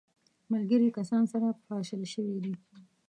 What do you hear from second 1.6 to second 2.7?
پاشل سوي دي.